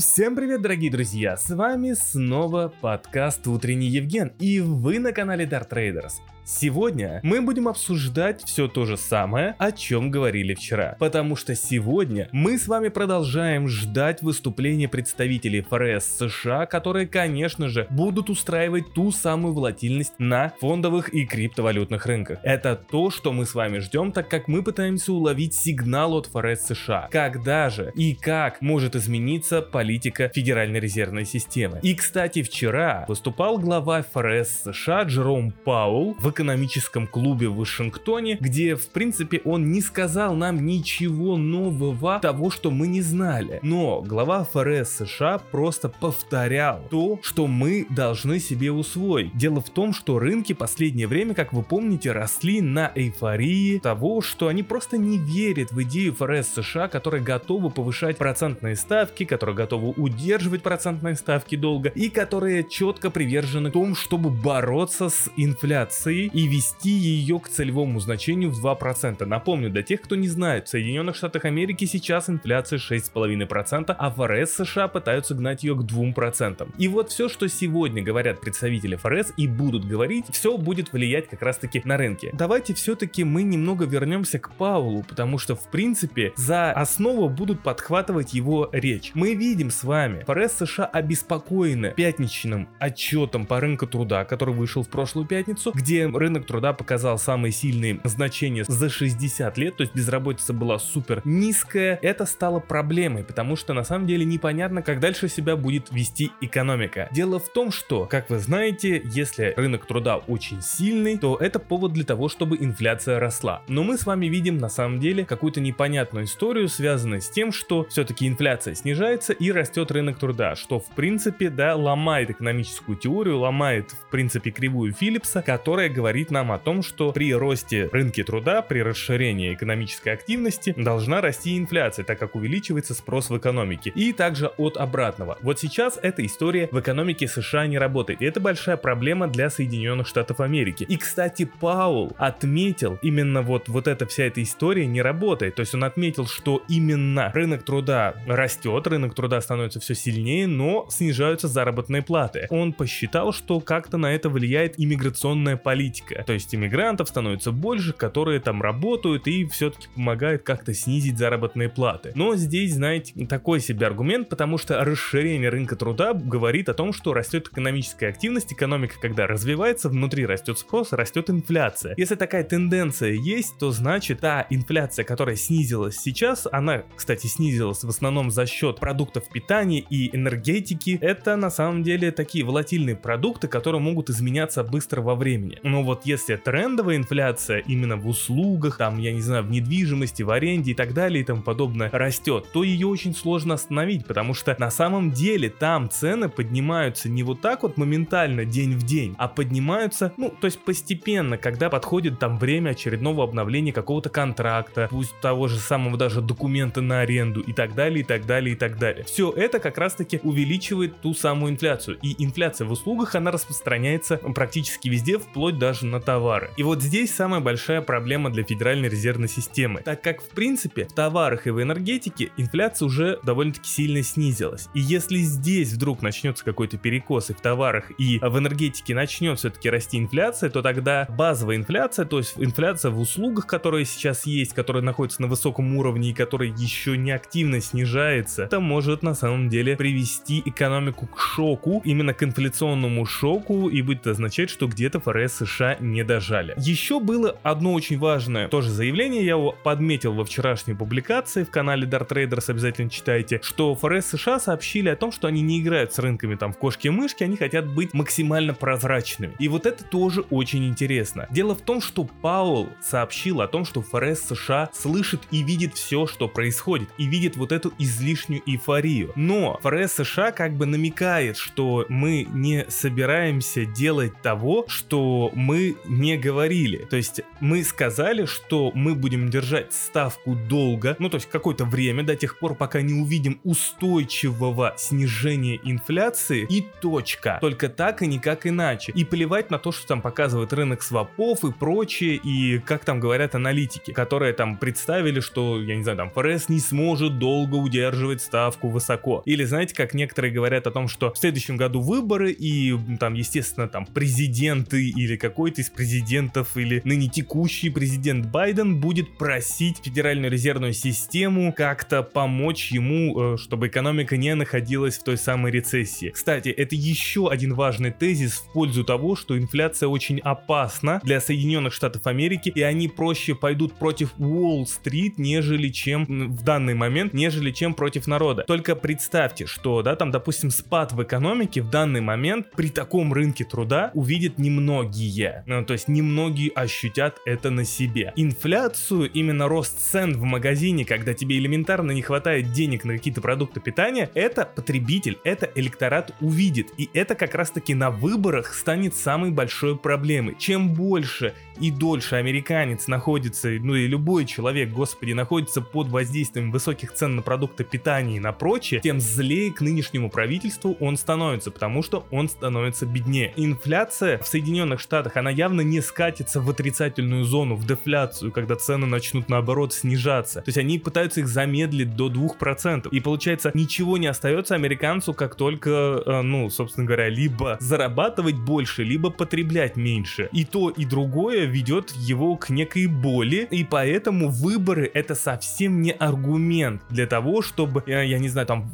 всем 0.00 0.34
привет, 0.34 0.62
дорогие 0.62 0.90
друзья! 0.90 1.36
С 1.36 1.50
вами 1.50 1.92
снова 1.92 2.72
подкаст 2.80 3.46
Утренний 3.46 3.88
Евген, 3.88 4.32
и 4.38 4.60
вы 4.60 4.98
на 4.98 5.12
канале 5.12 5.44
Dart 5.44 5.68
Traders. 5.68 6.14
Сегодня 6.52 7.20
мы 7.22 7.40
будем 7.42 7.68
обсуждать 7.68 8.42
все 8.44 8.66
то 8.66 8.84
же 8.84 8.96
самое, 8.96 9.54
о 9.58 9.70
чем 9.70 10.10
говорили 10.10 10.54
вчера. 10.54 10.96
Потому 10.98 11.36
что 11.36 11.54
сегодня 11.54 12.28
мы 12.32 12.58
с 12.58 12.66
вами 12.66 12.88
продолжаем 12.88 13.68
ждать 13.68 14.20
выступления 14.20 14.88
представителей 14.88 15.60
ФРС 15.60 16.04
США, 16.18 16.66
которые, 16.66 17.06
конечно 17.06 17.68
же, 17.68 17.86
будут 17.88 18.30
устраивать 18.30 18.92
ту 18.92 19.12
самую 19.12 19.54
волатильность 19.54 20.14
на 20.18 20.52
фондовых 20.60 21.14
и 21.14 21.24
криптовалютных 21.24 22.04
рынках. 22.06 22.40
Это 22.42 22.74
то, 22.74 23.10
что 23.10 23.32
мы 23.32 23.46
с 23.46 23.54
вами 23.54 23.78
ждем, 23.78 24.10
так 24.10 24.28
как 24.28 24.48
мы 24.48 24.64
пытаемся 24.64 25.12
уловить 25.12 25.54
сигнал 25.54 26.14
от 26.14 26.26
ФРС 26.26 26.66
США. 26.66 27.08
Когда 27.12 27.70
же 27.70 27.92
и 27.94 28.12
как 28.16 28.60
может 28.60 28.96
измениться 28.96 29.62
политика 29.62 30.28
Федеральной 30.34 30.80
резервной 30.80 31.26
системы. 31.26 31.78
И, 31.82 31.94
кстати, 31.94 32.42
вчера 32.42 33.04
выступал 33.06 33.56
глава 33.58 34.02
ФРС 34.02 34.62
США 34.64 35.04
Джером 35.04 35.52
Паул 35.52 36.16
в 36.18 36.39
экономическом 36.40 37.06
клубе 37.06 37.48
в 37.48 37.56
Вашингтоне, 37.56 38.38
где, 38.40 38.74
в 38.74 38.88
принципе, 38.88 39.42
он 39.44 39.70
не 39.70 39.82
сказал 39.82 40.34
нам 40.34 40.64
ничего 40.64 41.36
нового 41.36 42.18
того, 42.20 42.50
что 42.50 42.70
мы 42.70 42.86
не 42.86 43.02
знали. 43.02 43.60
Но 43.62 44.00
глава 44.00 44.44
ФРС 44.44 44.96
США 45.04 45.38
просто 45.38 45.90
повторял 45.90 46.82
то, 46.90 47.18
что 47.22 47.46
мы 47.46 47.86
должны 47.90 48.40
себе 48.40 48.72
усвоить. 48.72 49.36
Дело 49.36 49.60
в 49.60 49.68
том, 49.68 49.92
что 49.92 50.18
рынки 50.18 50.54
последнее 50.54 51.06
время, 51.06 51.34
как 51.34 51.52
вы 51.52 51.62
помните, 51.62 52.12
росли 52.12 52.62
на 52.62 52.90
эйфории 52.94 53.78
того, 53.78 54.22
что 54.22 54.48
они 54.48 54.62
просто 54.62 54.96
не 54.96 55.18
верят 55.18 55.72
в 55.72 55.82
идею 55.82 56.14
ФРС 56.14 56.54
США, 56.54 56.88
которые 56.88 57.22
готовы 57.22 57.70
повышать 57.70 58.16
процентные 58.16 58.76
ставки, 58.76 59.24
которые 59.24 59.54
готовы 59.56 59.90
удерживать 59.90 60.62
процентные 60.62 61.16
ставки 61.16 61.56
долго 61.56 61.90
и 61.90 62.08
которые 62.08 62.64
четко 62.64 63.10
привержены 63.10 63.70
тому, 63.70 63.94
чтобы 63.94 64.30
бороться 64.30 65.10
с 65.10 65.28
инфляцией 65.36 66.19
и 66.26 66.46
вести 66.46 66.90
ее 66.90 67.38
к 67.40 67.48
целевому 67.48 68.00
значению 68.00 68.50
в 68.50 68.64
2%. 68.64 69.24
Напомню, 69.24 69.70
для 69.70 69.82
тех, 69.82 70.00
кто 70.00 70.16
не 70.16 70.28
знает, 70.28 70.66
в 70.66 70.70
Соединенных 70.70 71.16
Штатах 71.16 71.44
Америки 71.44 71.84
сейчас 71.84 72.28
инфляция 72.28 72.78
6,5%, 72.78 73.94
а 73.96 74.10
ФРС 74.10 74.56
США 74.56 74.88
пытаются 74.88 75.34
гнать 75.34 75.62
ее 75.62 75.74
к 75.74 75.80
2%. 75.80 76.68
И 76.78 76.88
вот 76.88 77.10
все, 77.10 77.28
что 77.28 77.48
сегодня 77.48 78.02
говорят 78.02 78.40
представители 78.40 78.96
ФРС 78.96 79.32
и 79.36 79.46
будут 79.46 79.84
говорить, 79.84 80.26
все 80.30 80.56
будет 80.56 80.92
влиять 80.92 81.28
как 81.28 81.42
раз 81.42 81.58
таки 81.58 81.82
на 81.84 81.96
рынки. 81.96 82.30
Давайте 82.32 82.74
все-таки 82.74 83.24
мы 83.24 83.42
немного 83.42 83.84
вернемся 83.84 84.38
к 84.38 84.50
Паулу, 84.52 85.02
потому 85.02 85.38
что 85.38 85.56
в 85.56 85.70
принципе 85.70 86.32
за 86.36 86.72
основу 86.72 87.28
будут 87.28 87.62
подхватывать 87.62 88.34
его 88.34 88.68
речь. 88.72 89.12
Мы 89.14 89.34
видим 89.34 89.70
с 89.70 89.84
вами, 89.84 90.24
ФРС 90.26 90.58
США 90.58 90.86
обеспокоены 90.86 91.92
пятничным 91.96 92.68
отчетом 92.78 93.46
по 93.46 93.60
рынку 93.60 93.86
труда, 93.86 94.24
который 94.24 94.54
вышел 94.54 94.82
в 94.82 94.88
прошлую 94.88 95.26
пятницу, 95.26 95.72
где 95.74 96.08
рынок 96.16 96.46
труда 96.46 96.72
показал 96.72 97.18
самые 97.18 97.52
сильные 97.52 98.00
значения 98.04 98.64
за 98.64 98.88
60 98.88 99.58
лет, 99.58 99.76
то 99.76 99.82
есть 99.82 99.94
безработица 99.94 100.52
была 100.52 100.78
супер 100.78 101.22
низкая, 101.24 101.98
это 102.02 102.26
стало 102.26 102.60
проблемой, 102.60 103.24
потому 103.24 103.56
что 103.56 103.74
на 103.74 103.84
самом 103.84 104.06
деле 104.06 104.24
непонятно, 104.24 104.82
как 104.82 105.00
дальше 105.00 105.28
себя 105.28 105.56
будет 105.56 105.90
вести 105.90 106.32
экономика. 106.40 107.08
Дело 107.12 107.38
в 107.38 107.48
том, 107.52 107.70
что, 107.70 108.06
как 108.06 108.30
вы 108.30 108.38
знаете, 108.38 109.02
если 109.04 109.54
рынок 109.56 109.86
труда 109.86 110.16
очень 110.16 110.62
сильный, 110.62 111.18
то 111.18 111.36
это 111.36 111.58
повод 111.58 111.92
для 111.92 112.04
того, 112.04 112.28
чтобы 112.28 112.56
инфляция 112.56 113.18
росла. 113.18 113.62
Но 113.68 113.82
мы 113.82 113.98
с 113.98 114.06
вами 114.06 114.26
видим 114.26 114.58
на 114.58 114.68
самом 114.68 115.00
деле 115.00 115.24
какую-то 115.24 115.60
непонятную 115.60 116.24
историю, 116.24 116.68
связанную 116.68 117.20
с 117.20 117.30
тем, 117.30 117.52
что 117.52 117.86
все-таки 117.88 118.26
инфляция 118.26 118.74
снижается 118.74 119.32
и 119.32 119.50
растет 119.52 119.90
рынок 119.90 120.18
труда, 120.18 120.56
что 120.56 120.78
в 120.78 120.86
принципе, 120.90 121.50
да, 121.50 121.76
ломает 121.76 122.30
экономическую 122.30 122.96
теорию, 122.96 123.38
ломает 123.38 123.90
в 123.90 124.10
принципе 124.10 124.50
кривую 124.50 124.92
Филлипса, 124.92 125.42
которая 125.42 125.88
говорит 126.00 126.30
нам 126.30 126.50
о 126.50 126.58
том, 126.58 126.82
что 126.82 127.12
при 127.12 127.34
росте 127.34 127.90
рынки 127.92 128.22
труда, 128.22 128.62
при 128.62 128.78
расширении 128.82 129.52
экономической 129.52 130.14
активности 130.14 130.72
должна 130.74 131.20
расти 131.20 131.58
инфляция, 131.58 132.06
так 132.06 132.18
как 132.18 132.36
увеличивается 132.36 132.94
спрос 132.94 133.28
в 133.28 133.36
экономике. 133.36 133.92
И 133.94 134.14
также 134.14 134.46
от 134.46 134.78
обратного. 134.78 135.36
Вот 135.42 135.60
сейчас 135.60 135.98
эта 136.02 136.24
история 136.24 136.70
в 136.72 136.80
экономике 136.80 137.28
США 137.28 137.66
не 137.66 137.76
работает. 137.76 138.22
И 138.22 138.24
это 138.24 138.40
большая 138.40 138.78
проблема 138.78 139.28
для 139.28 139.50
Соединенных 139.50 140.06
Штатов 140.06 140.40
Америки. 140.40 140.86
И, 140.88 140.96
кстати, 140.96 141.44
Паул 141.60 142.16
отметил, 142.16 142.98
именно 143.02 143.42
вот, 143.42 143.68
вот 143.68 143.86
эта 143.86 144.06
вся 144.06 144.24
эта 144.24 144.42
история 144.42 144.86
не 144.86 145.02
работает. 145.02 145.56
То 145.56 145.60
есть 145.60 145.74
он 145.74 145.84
отметил, 145.84 146.26
что 146.26 146.62
именно 146.66 147.30
рынок 147.34 147.62
труда 147.62 148.14
растет, 148.26 148.86
рынок 148.86 149.14
труда 149.14 149.42
становится 149.42 149.80
все 149.80 149.94
сильнее, 149.94 150.46
но 150.46 150.86
снижаются 150.88 151.46
заработные 151.46 152.00
платы. 152.00 152.46
Он 152.48 152.72
посчитал, 152.72 153.34
что 153.34 153.60
как-то 153.60 153.98
на 153.98 154.14
это 154.14 154.30
влияет 154.30 154.80
иммиграционная 154.80 155.58
политика 155.58 155.89
политика. 155.90 156.22
То 156.24 156.32
есть 156.32 156.54
иммигрантов 156.54 157.08
становится 157.08 157.52
больше, 157.52 157.92
которые 157.92 158.40
там 158.40 158.62
работают 158.62 159.26
и 159.26 159.44
все-таки 159.46 159.88
помогают 159.94 160.42
как-то 160.42 160.72
снизить 160.74 161.18
заработные 161.18 161.68
платы. 161.68 162.12
Но 162.14 162.36
здесь, 162.36 162.74
знаете, 162.74 163.26
такой 163.26 163.60
себе 163.60 163.86
аргумент, 163.86 164.28
потому 164.28 164.58
что 164.58 164.84
расширение 164.84 165.48
рынка 165.48 165.76
труда 165.76 166.14
говорит 166.14 166.68
о 166.68 166.74
том, 166.74 166.92
что 166.92 167.12
растет 167.12 167.48
экономическая 167.48 168.08
активность, 168.08 168.52
экономика, 168.52 168.94
когда 169.00 169.26
развивается, 169.26 169.88
внутри 169.88 170.26
растет 170.26 170.58
спрос, 170.58 170.92
растет 170.92 171.30
инфляция. 171.30 171.94
Если 171.96 172.14
такая 172.14 172.44
тенденция 172.44 173.12
есть, 173.12 173.58
то 173.58 173.72
значит 173.72 174.20
та 174.20 174.46
инфляция, 174.50 175.04
которая 175.04 175.36
снизилась 175.36 175.96
сейчас, 175.96 176.46
она, 176.50 176.84
кстати, 176.96 177.26
снизилась 177.26 177.82
в 177.82 177.88
основном 177.88 178.30
за 178.30 178.46
счет 178.46 178.78
продуктов 178.78 179.28
питания 179.28 179.80
и 179.80 180.14
энергетики, 180.14 180.98
это 181.00 181.36
на 181.36 181.50
самом 181.50 181.82
деле 181.82 182.12
такие 182.12 182.44
волатильные 182.44 182.96
продукты, 182.96 183.48
которые 183.48 183.80
могут 183.80 184.10
изменяться 184.10 184.62
быстро 184.62 185.00
во 185.00 185.14
времени. 185.14 185.58
Но 185.62 185.79
вот 185.82 186.02
если 186.04 186.36
трендовая 186.36 186.96
инфляция 186.96 187.58
именно 187.58 187.96
в 187.96 188.06
услугах, 188.08 188.78
там, 188.78 188.98
я 188.98 189.12
не 189.12 189.20
знаю, 189.20 189.44
в 189.44 189.50
недвижимости, 189.50 190.22
в 190.22 190.30
аренде 190.30 190.72
и 190.72 190.74
так 190.74 190.94
далее 190.94 191.22
и 191.22 191.24
тому 191.24 191.42
подобное 191.42 191.90
растет, 191.92 192.46
то 192.52 192.62
ее 192.62 192.86
очень 192.86 193.14
сложно 193.14 193.54
остановить, 193.54 194.06
потому 194.06 194.34
что 194.34 194.54
на 194.58 194.70
самом 194.70 195.12
деле 195.12 195.50
там 195.50 195.90
цены 195.90 196.28
поднимаются 196.28 197.08
не 197.08 197.22
вот 197.22 197.40
так 197.40 197.62
вот 197.62 197.76
моментально 197.76 198.44
день 198.44 198.74
в 198.74 198.82
день, 198.82 199.14
а 199.18 199.28
поднимаются, 199.28 200.12
ну, 200.16 200.30
то 200.30 200.46
есть 200.46 200.58
постепенно, 200.60 201.38
когда 201.38 201.70
подходит 201.70 202.18
там 202.18 202.38
время 202.38 202.70
очередного 202.70 203.24
обновления 203.24 203.72
какого-то 203.72 204.10
контракта, 204.10 204.88
пусть 204.90 205.18
того 205.20 205.48
же 205.48 205.58
самого 205.58 205.96
даже 205.96 206.20
документа 206.20 206.80
на 206.80 207.00
аренду 207.00 207.40
и 207.40 207.52
так 207.52 207.74
далее, 207.74 208.00
и 208.00 208.04
так 208.04 208.26
далее, 208.26 208.54
и 208.54 208.58
так 208.58 208.78
далее. 208.78 209.04
Все 209.04 209.30
это 209.30 209.58
как 209.60 209.78
раз 209.78 209.94
таки 209.94 210.20
увеличивает 210.22 211.00
ту 211.00 211.14
самую 211.14 211.52
инфляцию. 211.52 211.98
И 212.02 212.22
инфляция 212.22 212.66
в 212.66 212.72
услугах, 212.72 213.14
она 213.14 213.30
распространяется 213.30 214.16
практически 214.16 214.88
везде, 214.88 215.18
вплоть 215.18 215.58
даже 215.58 215.69
даже 215.70 215.86
на 215.86 216.00
товары. 216.00 216.50
И 216.56 216.64
вот 216.64 216.82
здесь 216.82 217.14
самая 217.14 217.40
большая 217.40 217.80
проблема 217.80 218.30
для 218.30 218.42
Федеральной 218.42 218.88
резервной 218.88 219.28
системы, 219.28 219.82
так 219.84 220.02
как 220.02 220.20
в 220.20 220.30
принципе 220.30 220.86
в 220.86 220.92
товарах 220.92 221.46
и 221.46 221.50
в 221.50 221.62
энергетике 221.62 222.32
инфляция 222.36 222.86
уже 222.86 223.20
довольно-таки 223.22 223.68
сильно 223.68 224.02
снизилась. 224.02 224.68
И 224.74 224.80
если 224.80 225.18
здесь 225.18 225.72
вдруг 225.72 226.02
начнется 226.02 226.44
какой-то 226.44 226.76
перекос 226.76 227.30
и 227.30 227.34
в 227.34 227.40
товарах, 227.40 227.92
и 227.98 228.18
в 228.18 228.36
энергетике 228.36 228.96
начнет 228.96 229.38
все-таки 229.38 229.70
расти 229.70 229.98
инфляция, 229.98 230.50
то 230.50 230.60
тогда 230.60 231.06
базовая 231.08 231.54
инфляция, 231.54 232.04
то 232.04 232.18
есть 232.18 232.34
инфляция 232.36 232.90
в 232.90 232.98
услугах, 232.98 233.46
которые 233.46 233.84
сейчас 233.84 234.26
есть, 234.26 234.54
которые 234.54 234.82
находятся 234.82 235.22
на 235.22 235.28
высоком 235.28 235.76
уровне 235.76 236.10
и 236.10 236.14
которые 236.14 236.52
еще 236.56 236.98
не 236.98 237.12
активно 237.12 237.60
снижается, 237.60 238.42
это 238.42 238.58
может 238.58 239.04
на 239.04 239.14
самом 239.14 239.48
деле 239.48 239.76
привести 239.76 240.42
экономику 240.44 241.06
к 241.06 241.20
шоку, 241.20 241.80
именно 241.84 242.12
к 242.12 242.24
инфляционному 242.24 243.06
шоку, 243.06 243.68
и 243.68 243.82
будет 243.82 244.08
означать, 244.08 244.50
что 244.50 244.66
где-то 244.66 244.98
ФРС 244.98 245.34
США 245.34 245.59
не 245.80 246.02
дожали. 246.04 246.54
Еще 246.56 247.00
было 247.00 247.36
одно 247.42 247.72
очень 247.72 247.98
важное 247.98 248.48
тоже 248.48 248.70
заявление, 248.70 249.24
я 249.24 249.32
его 249.32 249.54
подметил 249.62 250.12
во 250.12 250.24
вчерашней 250.24 250.74
публикации 250.74 251.44
в 251.44 251.50
канале 251.50 251.86
Dart 251.86 252.08
Traders, 252.08 252.50
обязательно 252.50 252.90
читайте, 252.90 253.40
что 253.42 253.74
ФРС 253.74 254.06
США 254.06 254.40
сообщили 254.40 254.88
о 254.88 254.96
том, 254.96 255.12
что 255.12 255.28
они 255.28 255.42
не 255.42 255.60
играют 255.60 255.92
с 255.92 255.98
рынками 255.98 256.34
там 256.34 256.52
в 256.52 256.58
кошки-мышки, 256.58 257.24
они 257.24 257.36
хотят 257.36 257.66
быть 257.66 257.94
максимально 257.94 258.54
прозрачными. 258.54 259.34
И 259.38 259.48
вот 259.48 259.66
это 259.66 259.84
тоже 259.84 260.22
очень 260.30 260.66
интересно. 260.66 261.26
Дело 261.30 261.54
в 261.54 261.60
том, 261.60 261.80
что 261.80 262.04
Паул 262.04 262.68
сообщил 262.80 263.40
о 263.40 263.48
том, 263.48 263.64
что 263.64 263.82
ФРС 263.82 264.20
США 264.20 264.70
слышит 264.72 265.20
и 265.30 265.42
видит 265.42 265.74
все, 265.74 266.06
что 266.06 266.28
происходит, 266.28 266.88
и 266.98 267.06
видит 267.06 267.36
вот 267.36 267.52
эту 267.52 267.72
излишнюю 267.78 268.42
эйфорию. 268.46 269.12
Но 269.16 269.58
ФРС 269.62 269.92
США 269.92 270.32
как 270.32 270.54
бы 270.54 270.66
намекает, 270.66 271.36
что 271.36 271.86
мы 271.88 272.26
не 272.32 272.66
собираемся 272.68 273.64
делать 273.64 274.12
того, 274.22 274.64
что 274.68 275.30
мы 275.34 275.49
мы 275.50 275.74
не 275.84 276.16
говорили. 276.16 276.86
То 276.88 276.96
есть 276.96 277.22
мы 277.40 277.64
сказали, 277.64 278.24
что 278.24 278.70
мы 278.72 278.94
будем 278.94 279.28
держать 279.30 279.72
ставку 279.72 280.36
долго, 280.36 280.94
ну 281.00 281.10
то 281.10 281.16
есть 281.16 281.28
какое-то 281.28 281.64
время, 281.64 282.04
до 282.04 282.14
тех 282.14 282.38
пор, 282.38 282.54
пока 282.54 282.82
не 282.82 282.94
увидим 282.94 283.40
устойчивого 283.42 284.74
снижения 284.76 285.58
инфляции 285.64 286.46
и 286.48 286.64
точка. 286.80 287.38
Только 287.40 287.68
так 287.68 288.02
и 288.02 288.06
никак 288.06 288.46
иначе. 288.46 288.92
И 288.94 289.04
плевать 289.04 289.50
на 289.50 289.58
то, 289.58 289.72
что 289.72 289.88
там 289.88 290.02
показывает 290.02 290.52
рынок 290.52 290.84
свопов 290.84 291.44
и 291.44 291.50
прочее, 291.50 292.14
и 292.14 292.60
как 292.60 292.84
там 292.84 293.00
говорят 293.00 293.34
аналитики, 293.34 293.92
которые 293.92 294.34
там 294.34 294.56
представили, 294.56 295.18
что, 295.18 295.60
я 295.60 295.74
не 295.74 295.82
знаю, 295.82 295.98
там 295.98 296.10
ФРС 296.12 296.48
не 296.48 296.60
сможет 296.60 297.18
долго 297.18 297.56
удерживать 297.56 298.22
ставку 298.22 298.68
высоко. 298.68 299.22
Или 299.24 299.42
знаете, 299.42 299.74
как 299.74 299.94
некоторые 299.94 300.32
говорят 300.32 300.68
о 300.68 300.70
том, 300.70 300.86
что 300.86 301.12
в 301.12 301.18
следующем 301.18 301.56
году 301.56 301.80
выборы 301.80 302.30
и 302.30 302.78
там, 303.00 303.14
естественно, 303.14 303.66
там 303.66 303.84
президенты 303.84 304.88
или 304.88 305.16
какой-то 305.40 305.62
из 305.62 305.70
президентов 305.70 306.54
или 306.58 306.82
ныне 306.84 307.08
текущий 307.08 307.70
президент 307.70 308.26
Байден 308.26 308.78
будет 308.78 309.16
просить 309.16 309.78
Федеральную 309.82 310.30
резервную 310.30 310.74
систему 310.74 311.54
как-то 311.56 312.02
помочь 312.02 312.70
ему, 312.72 313.34
э, 313.34 313.36
чтобы 313.38 313.68
экономика 313.68 314.18
не 314.18 314.34
находилась 314.34 314.98
в 314.98 315.02
той 315.02 315.16
самой 315.16 315.50
рецессии. 315.50 316.10
Кстати, 316.10 316.50
это 316.50 316.76
еще 316.76 317.30
один 317.30 317.54
важный 317.54 317.90
тезис 317.90 318.32
в 318.34 318.52
пользу 318.52 318.84
того, 318.84 319.16
что 319.16 319.38
инфляция 319.38 319.88
очень 319.88 320.18
опасна 320.18 321.00
для 321.04 321.22
Соединенных 321.22 321.72
Штатов 321.72 322.06
Америки, 322.06 322.52
и 322.54 322.60
они 322.60 322.88
проще 322.88 323.34
пойдут 323.34 323.72
против 323.72 324.12
Уолл-стрит, 324.18 325.16
нежели 325.16 325.70
чем 325.70 326.04
в 326.36 326.44
данный 326.44 326.74
момент, 326.74 327.14
нежели 327.14 327.50
чем 327.50 327.72
против 327.72 328.06
народа. 328.06 328.44
Только 328.46 328.76
представьте, 328.76 329.46
что, 329.46 329.80
да, 329.80 329.96
там, 329.96 330.10
допустим, 330.10 330.50
спад 330.50 330.92
в 330.92 331.02
экономике 331.02 331.62
в 331.62 331.70
данный 331.70 332.02
момент 332.02 332.50
при 332.54 332.68
таком 332.68 333.14
рынке 333.14 333.44
труда 333.44 333.90
увидят 333.94 334.36
немногие. 334.36 335.19
Ну, 335.46 335.64
то 335.64 335.72
есть 335.72 335.88
немногие 335.88 336.50
ощутят 336.50 337.18
это 337.24 337.50
на 337.50 337.64
себе. 337.64 338.12
Инфляцию, 338.16 339.10
именно 339.10 339.48
рост 339.48 339.78
цен 339.78 340.14
в 340.14 340.22
магазине, 340.22 340.84
когда 340.84 341.14
тебе 341.14 341.38
элементарно 341.38 341.92
не 341.92 342.02
хватает 342.02 342.52
денег 342.52 342.84
на 342.84 342.94
какие-то 342.94 343.20
продукты 343.20 343.60
питания, 343.60 344.10
это 344.14 344.44
потребитель, 344.44 345.18
это 345.24 345.50
электорат 345.54 346.14
увидит. 346.20 346.68
И 346.78 346.88
это 346.94 347.14
как 347.14 347.34
раз 347.34 347.50
таки 347.50 347.74
на 347.74 347.90
выборах 347.90 348.54
станет 348.54 348.94
самой 348.94 349.30
большой 349.30 349.76
проблемой. 349.76 350.36
Чем 350.38 350.74
больше 350.74 351.34
и 351.60 351.70
дольше 351.70 352.16
американец 352.16 352.86
находится, 352.88 353.48
ну 353.50 353.74
и 353.74 353.86
любой 353.86 354.24
человек, 354.24 354.70
господи, 354.70 355.12
находится 355.12 355.60
под 355.60 355.88
воздействием 355.88 356.50
высоких 356.50 356.92
цен 356.92 357.16
на 357.16 357.22
продукты 357.22 357.64
питания 357.64 358.16
и 358.16 358.20
на 358.20 358.32
прочее, 358.32 358.80
тем 358.80 359.00
злее 359.00 359.52
к 359.52 359.60
нынешнему 359.60 360.10
правительству 360.10 360.76
он 360.80 360.96
становится, 360.96 361.50
потому 361.50 361.82
что 361.82 362.06
он 362.10 362.28
становится 362.28 362.86
беднее. 362.86 363.32
Инфляция 363.36 364.18
в 364.18 364.26
Соединенных 364.26 364.80
Штатах, 364.80 365.09
она 365.16 365.30
явно 365.30 365.60
не 365.60 365.80
скатится 365.80 366.40
в 366.40 366.48
отрицательную 366.50 367.24
зону, 367.24 367.56
в 367.56 367.66
дефляцию, 367.66 368.32
когда 368.32 368.56
цены 368.56 368.86
начнут 368.86 369.28
наоборот 369.28 369.72
снижаться. 369.72 370.40
То 370.42 370.48
есть 370.48 370.58
они 370.58 370.78
пытаются 370.78 371.20
их 371.20 371.28
замедлить 371.28 371.96
до 371.96 372.08
2%. 372.08 372.88
И 372.90 373.00
получается, 373.00 373.50
ничего 373.54 373.98
не 373.98 374.06
остается 374.06 374.54
американцу, 374.54 375.14
как 375.14 375.34
только, 375.34 376.02
э, 376.04 376.22
ну, 376.22 376.50
собственно 376.50 376.86
говоря, 376.86 377.08
либо 377.08 377.56
зарабатывать 377.60 378.36
больше, 378.36 378.84
либо 378.84 379.10
потреблять 379.10 379.76
меньше. 379.76 380.28
И 380.32 380.44
то, 380.44 380.70
и 380.70 380.84
другое 380.84 381.44
ведет 381.44 381.90
его 381.92 382.36
к 382.36 382.50
некой 382.50 382.86
боли, 382.86 383.48
и 383.50 383.64
поэтому 383.64 384.28
выборы 384.28 384.90
это 384.92 385.14
совсем 385.14 385.82
не 385.82 385.92
аргумент 385.92 386.82
для 386.90 387.06
того, 387.06 387.42
чтобы, 387.42 387.82
я, 387.86 388.02
я 388.02 388.18
не 388.18 388.28
знаю, 388.28 388.46
там 388.46 388.70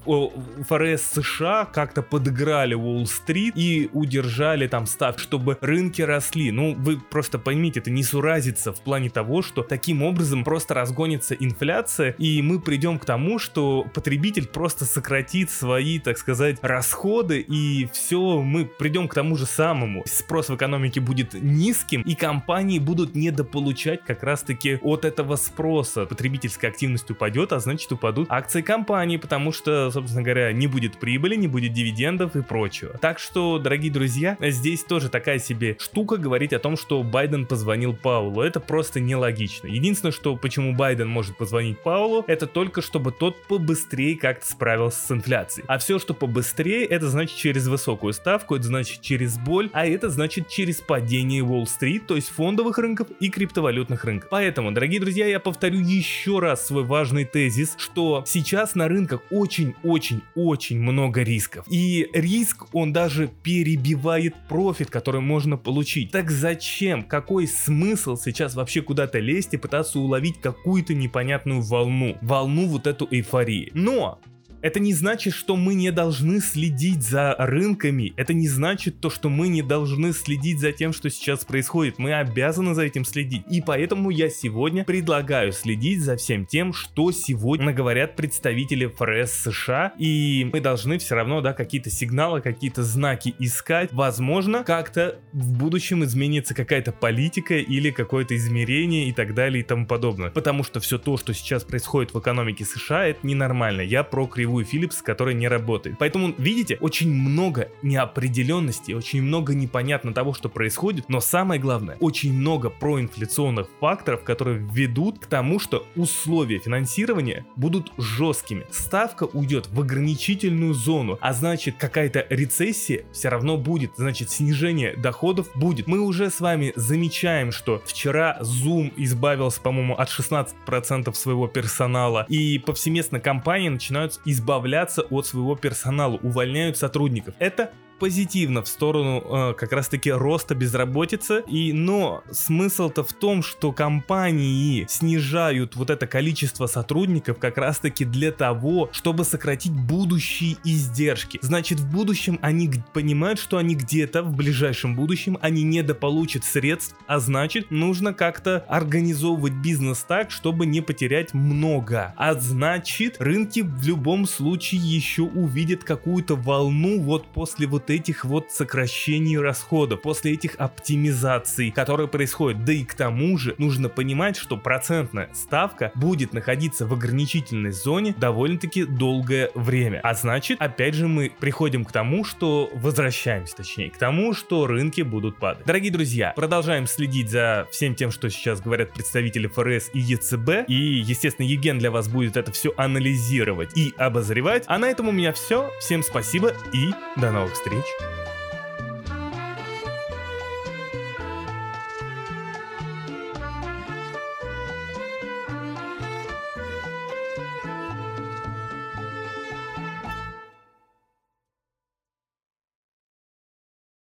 ФРС 0.69 1.03
США 1.03 1.67
как-то 1.67 2.03
подыграли 2.03 2.75
Уолл-стрит 2.75 3.55
и 3.57 3.91
удержали 3.93 4.67
там 4.67 4.87
став, 4.87 5.21
чтобы 5.21 5.59
рынки 5.61 6.03
росли. 6.03 6.26
Ну, 6.35 6.75
вы 6.75 6.99
просто 6.99 7.39
поймите, 7.39 7.81
это 7.81 7.91
не 7.91 8.03
суразится 8.03 8.73
в 8.73 8.81
плане 8.81 9.11
того, 9.11 9.43
что 9.43 9.63
таким 9.63 10.03
образом 10.03 10.45
просто 10.45 10.75
разгонится 10.75 11.35
инфляция, 11.35 12.15
и 12.19 12.43
мы 12.43 12.61
придем 12.61 12.99
к 12.99 13.05
тому, 13.05 13.39
что 13.39 13.87
потребитель 13.95 14.47
просто 14.47 14.85
сократит 14.85 15.51
свои, 15.51 15.99
так 15.99 16.19
сказать, 16.19 16.59
расходы, 16.63 17.41
и 17.41 17.89
все, 17.93 18.41
мы 18.43 18.65
придем 18.65 19.09
к 19.09 19.15
тому 19.15 19.37
же 19.37 19.47
самому. 19.47 20.03
Спрос 20.07 20.49
в 20.49 20.57
экономике 20.57 21.01
будет 21.01 21.35
низким, 21.35 22.03
и 22.03 22.15
компании 22.15 22.79
будут 22.79 23.15
недополучать 23.15 24.05
как 24.05 24.23
раз-таки 24.23 24.79
от 24.83 25.05
этого 25.05 25.37
спроса. 25.37 26.07
Потребительская 26.07 26.71
активность 26.71 27.11
упадет, 27.11 27.53
а 27.53 27.61
значит 27.61 27.91
упадут 27.93 28.27
акции 28.31 28.63
компании, 28.63 29.17
потому 29.17 29.53
что, 29.53 29.91
собственно 29.91 30.23
говоря, 30.23 30.53
не 30.53 30.67
будет 30.67 30.99
прибыли, 30.99 31.37
не 31.37 31.49
будет 31.49 31.73
дивидендов 31.73 32.37
и 32.37 32.43
прочего. 32.43 32.99
Так 32.99 33.19
что, 33.19 33.59
дорогие 33.59 33.93
друзья, 33.93 34.37
здесь 34.41 34.85
тоже 34.85 35.09
такая 35.09 35.39
себе 35.39 35.77
штука 35.79 36.16
говорить 36.19 36.53
о 36.53 36.59
том, 36.59 36.77
что 36.77 37.03
Байден 37.03 37.47
позвонил 37.47 37.95
Паулу. 37.95 38.41
Это 38.41 38.59
просто 38.59 38.99
нелогично. 39.01 39.69
Единственное, 39.69 40.13
что 40.13 40.37
почему 40.37 40.75
Байден 40.75 41.09
может 41.09 41.37
позвонить 41.37 41.79
Паулу, 41.79 42.25
это 42.27 42.47
только 42.47 42.83
чтобы 42.83 43.13
тот 43.13 43.37
побыстрее 43.47 44.17
как-то 44.17 44.47
справился 44.47 45.07
с 45.07 45.11
инфляцией. 45.13 45.67
А 45.69 45.79
все, 45.79 45.99
что 45.99 46.15
побыстрее, 46.15 46.85
это 46.85 47.09
значит 47.09 47.37
через 47.37 47.69
высокую 47.69 48.13
ставку, 48.13 48.57
это 48.57 48.65
значит 48.65 49.03
через 49.03 49.39
боль, 49.39 49.71
а 49.73 49.87
это 49.87 50.11
значит 50.11 50.49
через 50.49 50.81
падение 50.81 51.43
Уолл-стрит, 51.43 52.07
то 52.07 52.17
есть 52.17 52.29
фонд 52.29 52.57
фондовых 52.57 52.79
рынков 52.79 53.09
и 53.21 53.29
криптовалютных 53.29 54.05
рынков. 54.07 54.31
Поэтому, 54.31 54.73
дорогие 54.73 54.99
друзья, 54.99 55.27
я 55.27 55.41
повторю 55.41 55.79
еще 55.79 56.39
раз 56.39 56.67
свой 56.67 56.85
важный 56.85 57.27
тезис, 57.27 57.75
что 57.77 58.25
сейчас 58.27 58.75
на 58.75 58.89
рынках 58.89 59.21
очень-очень-очень 59.31 60.81
много 60.81 61.23
рисков. 61.23 61.67
И 61.69 62.09
риск, 62.15 62.65
он 62.73 62.95
даже 62.95 63.29
перебивает 63.43 64.35
профит, 64.49 64.91
который 64.91 65.21
можно 65.21 65.59
получить. 65.59 66.06
Так 66.13 66.31
зачем? 66.31 67.03
Какой 67.03 67.47
смысл 67.47 68.17
сейчас 68.17 68.55
вообще 68.55 68.83
куда-то 68.83 69.19
лезть 69.19 69.55
и 69.55 69.57
пытаться 69.57 69.99
уловить 69.99 70.41
какую-то 70.41 70.95
непонятную 70.95 71.63
волну? 71.63 72.17
Волну 72.23 72.67
вот 72.67 72.87
эту 72.87 73.07
эйфории. 73.11 73.71
Но 73.75 74.21
это 74.67 74.81
не 74.81 74.93
значит, 74.93 75.33
что 75.33 75.55
мы 75.55 75.75
не 75.75 75.93
должны 75.93 76.41
следить 76.41 77.05
за 77.05 77.37
рынками. 77.39 78.13
Это 78.17 78.35
не 78.35 78.49
значит 78.49 78.99
то, 78.99 79.11
что 79.11 79.29
мы 79.29 79.47
не 79.47 79.63
должны 79.63 80.13
следить 80.13 80.59
за 80.59 80.73
тем, 80.73 80.93
что 80.93 81.09
сейчас 81.09 81.45
происходит. 81.45 82.01
Мы 82.01 82.13
обязаны 82.13 82.75
за 82.75 82.83
этим 82.83 83.05
следить. 83.05 83.45
И 83.49 83.63
поэтому 83.63 84.11
я 84.11 84.29
сегодня 84.29 84.85
предлагаю 84.85 85.53
следить 85.53 86.01
за 86.01 86.17
всем 86.17 86.47
тем, 86.47 86.73
что 86.73 87.13
сегодня 87.13 87.73
говорят 87.73 88.17
представители 88.17 88.87
ФРС 88.87 89.35
США. 89.35 89.93
И 89.99 90.51
мы 90.53 90.61
должны 90.61 90.99
все 90.99 91.15
равно, 91.15 91.41
да, 91.41 91.53
какие-то 91.53 91.91
сигналы, 91.91 92.41
какие-то 92.41 92.83
знаки 92.83 93.37
искать. 93.39 93.93
Возможно, 93.93 94.65
как-то 94.65 95.21
в 95.33 95.53
будущем 95.53 96.03
изменится 96.03 96.55
какая-то 96.55 96.91
политика 96.91 97.55
или 97.55 97.91
какое-то 97.91 98.35
измерение 98.35 99.09
и 99.09 99.13
так 99.13 99.33
далее 99.33 99.61
и 99.61 99.65
тому 99.65 99.87
подобное. 99.87 100.31
Потому 100.31 100.65
что 100.65 100.81
все 100.81 100.99
то, 100.99 101.17
что 101.17 101.33
сейчас 101.35 101.63
происходит 101.63 102.15
в 102.15 102.19
экономике 102.19 102.65
США, 102.65 103.07
это 103.07 103.25
ненормально. 103.25 103.83
Я 103.83 104.03
про 104.03 104.27
кривую 104.27 104.56
новую 104.57 104.65
Philips, 104.65 105.03
которая 105.03 105.35
не 105.35 105.49
работает. 105.49 105.97
Поэтому, 105.99 106.35
видите, 106.39 106.79
очень 106.81 107.13
много 107.13 107.69
неопределенности, 107.83 108.93
очень 108.93 109.23
много 109.23 109.55
непонятно 109.55 110.15
того, 110.15 110.33
что 110.33 110.49
происходит, 110.49 111.09
но 111.09 111.21
самое 111.21 111.61
главное, 111.61 111.97
очень 112.01 112.33
много 112.33 112.71
проинфляционных 112.71 113.69
факторов, 113.81 114.25
которые 114.25 114.59
ведут 114.59 115.19
к 115.19 115.27
тому, 115.27 115.59
что 115.59 115.87
условия 115.95 116.59
финансирования 116.59 117.45
будут 117.57 117.93
жесткими. 117.99 118.67
Ставка 118.71 119.25
уйдет 119.25 119.69
в 119.69 119.81
ограничительную 119.81 120.73
зону, 120.73 121.19
а 121.21 121.33
значит 121.33 121.77
какая-то 121.79 122.27
рецессия 122.31 123.05
все 123.13 123.29
равно 123.29 123.59
будет, 123.59 123.93
значит 123.97 124.31
снижение 124.31 124.97
доходов 124.97 125.49
будет. 125.55 125.87
Мы 125.87 126.01
уже 126.01 126.31
с 126.31 126.41
вами 126.41 126.73
замечаем, 126.77 127.53
что 127.53 127.83
вчера 127.85 128.39
Zoom 128.41 128.93
избавился, 128.97 129.61
по-моему, 129.61 129.95
от 129.97 130.09
16% 130.09 131.13
своего 131.15 131.47
персонала, 131.47 132.25
и 132.29 132.59
повсеместно 132.59 133.21
компании 133.21 133.69
начинают 133.69 134.21
избавляться 134.25 134.36
избавляться 134.37 135.03
от 135.03 135.27
своего 135.27 135.57
персонала, 135.57 136.17
увольняют 136.23 136.77
сотрудников. 136.77 137.35
Это 137.39 137.71
позитивно 137.99 138.63
в 138.63 138.69
сторону 138.69 139.23
э, 139.25 139.55
как 139.55 139.73
раз-таки 139.73 140.11
роста 140.11 140.55
безработицы. 140.55 141.43
И, 141.49 141.73
но 141.73 142.23
смысл-то 142.31 143.05
в 143.05 143.13
том, 143.13 143.43
что 143.43 143.73
компании 143.73 144.87
снижают 144.89 145.77
вот 145.77 145.91
это 145.91 146.07
количество 146.07 146.67
сотрудников 146.67 147.39
как 147.39 147.59
раз-таки 147.59 148.05
для 148.05 148.33
того, 148.33 148.91
чтобы 148.93 149.25
сократить 149.25 149.73
будущие 149.73 150.57
издержки. 150.65 151.39
Значит, 151.43 151.81
в 151.81 151.91
будущем 151.91 152.39
они 152.43 152.71
понимают, 152.93 153.39
что 153.39 153.59
они 153.59 153.75
где-то 153.75 154.23
в 154.23 154.35
ближайшем 154.35 154.95
будущем 154.95 155.39
они 155.41 155.63
недополучат 155.63 156.45
средств, 156.45 156.95
а 157.07 157.19
значит, 157.19 157.71
нужно 157.71 158.13
как-то 158.13 158.65
организовывать 158.69 159.55
бизнес 159.55 160.05
так, 160.07 160.31
чтобы 160.31 160.67
не 160.67 160.81
потерять 160.81 161.35
много. 161.35 162.13
А 162.17 162.35
значит, 162.35 163.17
рынки 163.19 163.61
в 163.61 163.87
любом 163.87 164.27
случае 164.27 164.81
еще 164.81 165.23
увидят 165.23 165.85
какую-то 165.85 166.37
волну 166.37 167.01
вот 167.01 167.27
после 167.33 167.67
вот 167.67 167.86
вот 167.87 167.91
этих 167.91 168.25
вот 168.25 168.51
сокращений 168.51 169.39
расходов, 169.39 170.03
после 170.03 170.33
этих 170.33 170.57
оптимизаций, 170.57 171.71
которые 171.71 172.09
происходят. 172.09 172.65
Да 172.65 172.73
и 172.73 172.85
к 172.85 172.95
тому 172.95 173.39
же 173.39 173.55
нужно 173.59 173.89
понимать, 173.89 174.37
что 174.37 174.57
процентная 174.57 175.29
ставка 175.33 175.93
будет 175.95 176.33
находиться 176.33 176.85
в 176.85 176.93
ограничительной 176.93 177.71
зоне 177.71 178.15
довольно-таки 178.19 178.85
долгое 178.85 179.51
время. 179.55 180.01
А 180.03 180.15
значит, 180.15 180.61
опять 180.61 180.95
же, 180.95 181.07
мы 181.07 181.31
приходим 181.39 181.85
к 181.85 181.93
тому, 181.93 182.25
что 182.25 182.71
возвращаемся, 182.75 183.57
точнее, 183.57 183.91
к 183.91 183.99
тому, 183.99 184.35
что 184.35 184.67
рынки 184.67 185.03
будут 185.03 185.37
падать. 185.39 185.65
Дорогие 185.65 185.93
друзья, 185.93 186.33
продолжаем 186.35 186.89
следить 186.89 187.31
за 187.31 187.69
всем 187.71 187.95
тем, 187.95 188.11
что 188.11 188.29
сейчас 188.31 188.61
говорят 188.61 188.93
представители 188.93 189.47
ФРС 189.47 189.91
и 189.93 190.01
ЕЦБ. 190.01 190.69
И, 190.69 190.75
естественно, 190.75 191.47
Евген 191.47 191.79
для 191.79 191.93
вас 191.93 192.09
будет 192.09 192.37
это 192.37 192.51
все 192.51 192.75
анализировать 192.77 193.77
и 193.77 193.95
обозревать. 193.97 194.65
А 194.67 194.79
на 194.79 194.87
этом 194.87 195.09
у 195.09 195.13
меня 195.13 195.33
все. 195.33 195.71
Всем 195.79 196.03
спасибо 196.03 196.53
и 196.73 196.91
до 197.17 197.31
новых 197.31 197.53
встреч. 197.53 197.76
page. 197.83 198.46